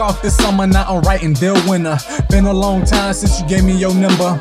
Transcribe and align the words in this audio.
off 0.00 0.22
this 0.22 0.36
summer, 0.36 0.66
now 0.66 0.84
I'm 0.88 1.02
writing 1.02 1.34
Bill 1.34 1.56
Winner. 1.68 1.98
Been 2.30 2.46
a 2.46 2.52
long 2.52 2.84
time 2.84 3.14
since 3.14 3.40
you 3.40 3.48
gave 3.48 3.64
me 3.64 3.76
your 3.76 3.94
number. 3.94 4.38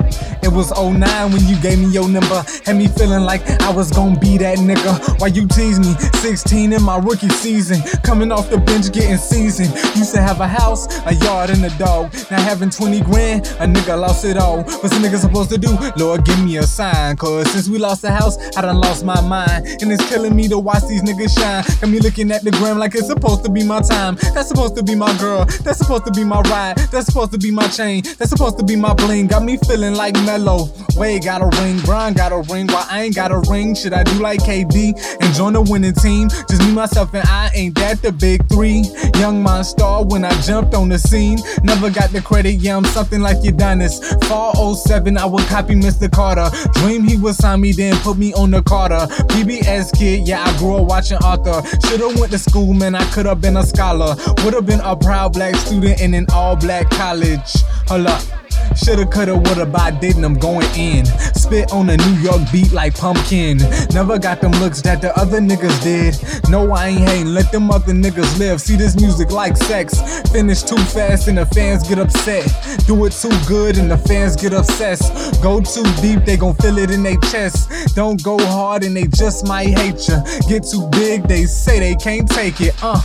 It 0.47 0.53
was 0.53 0.71
09 0.71 1.01
when 1.33 1.45
you 1.45 1.59
gave 1.59 1.77
me 1.77 1.87
your 1.87 2.07
number. 2.07 2.41
Had 2.63 2.77
me 2.77 2.87
feeling 2.87 3.23
like 3.23 3.41
I 3.63 3.69
was 3.69 3.91
gonna 3.91 4.17
be 4.17 4.37
that 4.37 4.59
nigga. 4.59 5.19
Why 5.19 5.27
you 5.27 5.45
tease 5.45 5.77
me? 5.77 5.93
16 6.21 6.71
in 6.71 6.81
my 6.81 6.97
rookie 6.99 7.27
season. 7.27 7.81
Coming 8.01 8.31
off 8.31 8.49
the 8.49 8.57
bench 8.57 8.93
getting 8.93 9.17
seasoned. 9.17 9.75
Used 9.97 10.13
to 10.15 10.21
have 10.21 10.39
a 10.39 10.47
house, 10.47 10.87
a 11.05 11.13
yard, 11.15 11.49
and 11.49 11.65
a 11.65 11.69
dog. 11.77 12.13
Now 12.31 12.39
having 12.41 12.69
20 12.69 13.01
grand, 13.01 13.45
a 13.59 13.67
nigga 13.67 13.99
lost 13.99 14.23
it 14.23 14.37
all. 14.37 14.63
What's 14.63 14.95
a 14.95 14.99
nigga 15.01 15.17
supposed 15.17 15.49
to 15.49 15.57
do? 15.57 15.77
Lord, 15.97 16.23
give 16.23 16.41
me 16.41 16.55
a 16.57 16.63
sign. 16.63 17.17
Cause 17.17 17.51
since 17.51 17.67
we 17.67 17.77
lost 17.77 18.01
the 18.01 18.11
house, 18.11 18.37
I 18.55 18.61
done 18.61 18.77
lost 18.77 19.03
my 19.03 19.19
mind. 19.19 19.67
And 19.81 19.91
it's 19.91 20.07
killing 20.07 20.33
me 20.33 20.47
to 20.47 20.57
watch 20.57 20.87
these 20.87 21.03
niggas 21.03 21.37
shine. 21.37 21.65
Got 21.81 21.89
me 21.89 21.99
looking 21.99 22.31
at 22.31 22.45
the 22.45 22.51
gram 22.51 22.77
like 22.77 22.95
it's 22.95 23.07
supposed 23.07 23.43
to 23.43 23.51
be 23.51 23.65
my 23.65 23.81
time. 23.81 24.15
That's 24.33 24.47
supposed 24.47 24.77
to 24.77 24.83
be 24.83 24.95
my 24.95 25.13
girl. 25.17 25.43
That's 25.65 25.79
supposed 25.79 26.05
to 26.05 26.11
be 26.11 26.23
my 26.23 26.39
ride. 26.43 26.77
That's 26.89 27.07
supposed 27.07 27.33
to 27.33 27.37
be 27.37 27.51
my 27.51 27.67
chain. 27.67 28.03
That's 28.17 28.29
supposed 28.29 28.57
to 28.59 28.63
be 28.63 28.77
my 28.77 28.93
bling. 28.93 29.27
Got 29.27 29.43
me 29.43 29.57
feeling 29.57 29.93
like 29.93 30.15
mellow. 30.37 30.69
Wade 30.95 31.23
got 31.23 31.41
a 31.41 31.61
ring, 31.61 31.79
Brian 31.85 32.13
got 32.13 32.31
a 32.31 32.41
ring. 32.53 32.67
Why 32.67 32.85
I 32.89 33.03
ain't 33.03 33.15
got 33.15 33.31
a 33.31 33.39
ring? 33.49 33.75
Should 33.75 33.93
I 33.93 34.03
do 34.03 34.19
like 34.19 34.39
KD 34.39 34.93
and 35.21 35.33
join 35.33 35.53
the 35.53 35.61
winning 35.61 35.93
team? 35.93 36.29
Just 36.29 36.61
me, 36.61 36.71
myself, 36.73 37.13
and 37.13 37.27
I 37.27 37.49
ain't 37.53 37.75
that 37.75 38.01
the 38.01 38.11
big 38.11 38.47
three. 38.49 38.83
Young 39.19 39.41
mind 39.43 39.65
star 39.65 40.03
when 40.03 40.25
I 40.25 40.33
jumped 40.41 40.73
on 40.73 40.89
the 40.89 40.97
scene. 40.97 41.37
Never 41.63 41.89
got 41.89 42.11
the 42.11 42.21
credit, 42.21 42.53
yeah, 42.53 42.77
I'm 42.77 42.85
something 42.85 43.21
like 43.21 43.37
Udonis. 43.37 43.97
Fall 44.25 44.75
07, 44.75 45.17
I 45.17 45.25
would 45.25 45.45
copy 45.45 45.75
Mr. 45.75 46.11
Carter. 46.11 46.49
Dream 46.79 47.03
he 47.03 47.17
would 47.17 47.35
sign 47.35 47.61
me, 47.61 47.71
then 47.71 47.95
put 47.97 48.17
me 48.17 48.33
on 48.33 48.51
the 48.51 48.61
Carter. 48.63 49.05
PBS 49.33 49.97
kid, 49.97 50.27
yeah, 50.27 50.43
I 50.43 50.57
grew 50.57 50.77
up 50.77 50.87
watching 50.87 51.17
Arthur. 51.23 51.61
Should've 51.87 52.19
went 52.19 52.31
to 52.31 52.39
school, 52.39 52.73
man, 52.73 52.95
I 52.95 53.03
could've 53.11 53.41
been 53.41 53.57
a 53.57 53.63
scholar. 53.63 54.15
Would've 54.43 54.65
been 54.65 54.81
a 54.81 54.95
proud 54.95 55.33
black 55.33 55.55
student 55.55 56.01
in 56.01 56.13
an 56.13 56.25
all 56.33 56.55
black 56.55 56.89
college. 56.89 57.51
Hold 57.87 58.07
up. 58.07 58.46
Shoulda, 58.77 59.05
coulda, 59.05 59.35
woulda, 59.35 59.71
I 59.75 59.91
didn't. 59.91 60.23
I'm 60.23 60.35
going 60.35 60.67
in. 60.75 61.05
Spit 61.35 61.71
on 61.71 61.89
a 61.89 61.97
New 61.97 62.15
York 62.21 62.41
beat 62.51 62.71
like 62.71 62.95
pumpkin. 62.95 63.57
Never 63.93 64.17
got 64.19 64.41
them 64.41 64.51
looks 64.53 64.81
that 64.83 65.01
the 65.01 65.17
other 65.17 65.39
niggas 65.39 65.81
did. 65.83 66.15
No, 66.49 66.71
I 66.71 66.87
ain't 66.89 67.01
hating. 67.01 67.33
Let 67.33 67.51
them 67.51 67.71
other 67.71 67.93
niggas 67.93 68.39
live. 68.39 68.61
See 68.61 68.75
this 68.75 68.95
music 68.95 69.31
like 69.31 69.57
sex. 69.57 69.99
Finish 70.31 70.63
too 70.63 70.77
fast 70.77 71.27
and 71.27 71.37
the 71.37 71.45
fans 71.47 71.87
get 71.87 71.99
upset. 71.99 72.45
Do 72.85 73.05
it 73.05 73.13
too 73.13 73.35
good 73.47 73.77
and 73.77 73.89
the 73.89 73.97
fans 73.97 74.35
get 74.35 74.53
obsessed. 74.53 75.41
Go 75.41 75.61
too 75.61 75.83
deep, 76.01 76.25
they 76.25 76.37
gon' 76.37 76.55
feel 76.55 76.77
it 76.77 76.91
in 76.91 77.03
their 77.03 77.17
chest. 77.31 77.95
Don't 77.95 78.21
go 78.23 78.37
hard 78.37 78.83
and 78.83 78.95
they 78.95 79.07
just 79.07 79.47
might 79.47 79.77
hate 79.77 80.07
you. 80.07 80.17
Get 80.47 80.63
too 80.63 80.87
big, 80.91 81.23
they 81.23 81.45
say 81.45 81.79
they 81.79 81.95
can't 81.95 82.29
take 82.29 82.61
it. 82.61 82.73
Uh. 82.81 83.01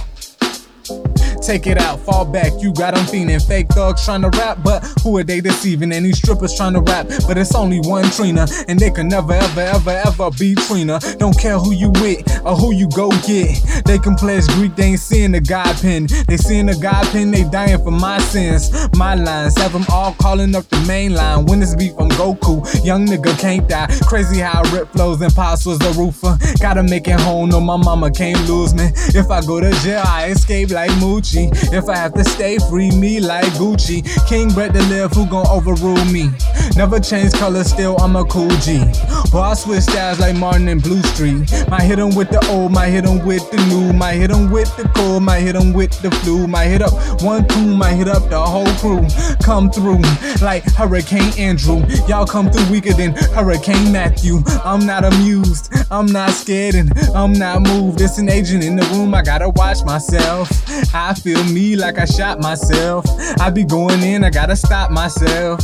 Take 1.42 1.66
it 1.66 1.78
out, 1.78 1.98
fall 2.00 2.24
back, 2.24 2.52
you 2.60 2.72
got 2.72 2.94
them 2.94 3.04
fiending. 3.06 3.44
Fake 3.46 3.68
thugs 3.68 4.04
trying 4.04 4.22
to 4.22 4.30
rap, 4.38 4.58
but 4.62 4.84
who 5.02 5.18
are 5.18 5.24
they 5.24 5.40
deceiving? 5.40 5.90
Any 5.90 6.12
strippers 6.12 6.54
trying 6.56 6.74
to 6.74 6.80
rap, 6.80 7.08
but 7.26 7.36
it's 7.36 7.54
only 7.54 7.80
one 7.80 8.08
Trina, 8.10 8.46
and 8.68 8.78
they 8.78 8.90
can 8.90 9.08
never, 9.08 9.32
ever, 9.32 9.60
ever, 9.60 9.90
ever 9.90 10.30
be 10.38 10.54
Trina. 10.54 11.00
Don't 11.18 11.36
care 11.38 11.58
who 11.58 11.72
you 11.72 11.90
with 12.00 12.22
or 12.44 12.54
who 12.54 12.72
you 12.72 12.88
go 12.90 13.10
get. 13.26 13.82
They 13.84 13.98
can 13.98 14.14
pledge 14.14 14.46
Greek, 14.48 14.76
they 14.76 14.84
ain't 14.84 15.00
seeing 15.00 15.32
the 15.32 15.40
God 15.40 15.76
pen. 15.82 16.06
They 16.28 16.36
seeing 16.36 16.66
the 16.66 16.76
God 16.76 17.04
pen, 17.08 17.32
they 17.32 17.44
dying 17.44 17.82
for 17.82 17.90
my 17.90 18.18
sins. 18.18 18.70
My 18.96 19.14
lines 19.14 19.56
have 19.58 19.72
them 19.72 19.84
all 19.90 20.14
calling 20.14 20.54
up 20.54 20.68
the 20.68 20.80
main 20.86 21.14
line. 21.14 21.46
When 21.46 21.60
it's 21.60 21.74
beef 21.74 21.94
from 21.94 22.08
Goku, 22.10 22.84
young 22.84 23.06
nigga 23.06 23.36
can't 23.40 23.68
die. 23.68 23.88
Crazy 24.06 24.38
how 24.38 24.62
rip 24.72 24.88
flows 24.92 25.20
and 25.20 25.34
pops 25.34 25.66
was 25.66 25.78
the 25.80 25.90
roofer. 25.98 26.38
Gotta 26.60 26.84
make 26.84 27.08
it 27.08 27.18
home, 27.20 27.48
no, 27.48 27.60
my 27.60 27.76
mama 27.76 28.10
can't 28.10 28.48
lose 28.48 28.74
me. 28.74 28.90
If 29.14 29.30
I 29.30 29.44
go 29.44 29.60
to 29.60 29.70
jail, 29.82 30.02
I 30.06 30.30
escape 30.30 30.70
like 30.70 30.90
Moochie. 31.32 31.72
If 31.72 31.88
I 31.88 31.96
have 31.96 32.14
to 32.14 32.24
stay 32.24 32.58
free, 32.70 32.90
me 32.90 33.20
like 33.20 33.44
Gucci. 33.54 34.02
King 34.28 34.48
bred 34.52 34.74
to 34.74 34.82
live, 34.88 35.12
who 35.12 35.26
gon' 35.26 35.46
overrule 35.46 36.04
me? 36.06 36.30
Never 36.76 37.00
change 37.00 37.32
color, 37.34 37.64
still 37.64 37.96
I'm 38.00 38.16
a 38.16 38.24
cool 38.24 38.50
G. 38.60 38.82
But 39.30 39.40
I 39.40 39.54
switch 39.54 39.82
styles 39.82 40.20
like 40.20 40.36
Martin 40.36 40.68
and 40.68 40.82
Blue 40.82 41.02
Street. 41.02 41.50
Might 41.68 41.82
hit 41.82 41.98
'em 41.98 42.14
with 42.14 42.30
the 42.30 42.46
old, 42.48 42.72
might 42.72 42.90
hit 42.90 43.04
'em 43.06 43.24
with 43.24 43.50
the 43.50 43.58
new. 43.66 43.92
Might 43.92 44.14
hit 44.14 44.30
'em 44.30 44.50
with 44.50 44.74
the 44.76 44.88
cold, 44.94 45.22
might 45.22 45.40
hit 45.40 45.56
'em 45.56 45.72
with 45.72 46.00
the 46.02 46.10
flu. 46.10 46.46
Might 46.46 46.68
hit 46.68 46.82
up 46.82 46.92
one 47.22 47.46
two, 47.48 47.76
might 47.76 47.94
hit 47.94 48.08
up 48.08 48.28
the 48.30 48.40
whole 48.40 48.72
crew. 48.80 49.06
Come 49.42 49.70
through 49.70 50.02
like 50.40 50.64
Hurricane 50.74 51.32
Andrew. 51.38 51.82
Y'all 52.08 52.26
come 52.26 52.50
through 52.50 52.70
weaker 52.70 52.92
than 52.92 53.14
Hurricane 53.34 53.92
Matthew. 53.92 54.42
I'm 54.64 54.86
not 54.86 55.04
amused, 55.04 55.72
I'm 55.90 56.06
not 56.06 56.30
scared, 56.30 56.74
and 56.74 56.92
I'm 57.14 57.32
not 57.32 57.62
moved. 57.62 58.00
It's 58.00 58.18
an 58.18 58.28
agent 58.28 58.64
in 58.64 58.76
the 58.76 58.86
room, 58.86 59.14
I 59.14 59.22
gotta 59.22 59.48
watch 59.50 59.84
myself. 59.84 60.50
I 60.94 61.14
feel 61.14 61.42
me 61.44 61.76
like 61.76 61.98
I 61.98 62.04
shot 62.04 62.40
myself. 62.40 63.04
I 63.40 63.50
be 63.50 63.64
going 63.64 64.02
in, 64.02 64.24
I 64.24 64.30
gotta 64.30 64.56
stop 64.56 64.90
myself. 64.90 65.60